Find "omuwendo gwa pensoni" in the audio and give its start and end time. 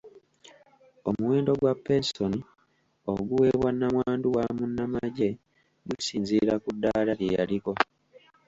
1.09-2.39